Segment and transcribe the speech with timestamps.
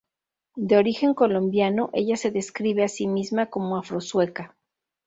[0.55, 4.57] De origen colombiano, ella se describe a sí misma como afro-sueca.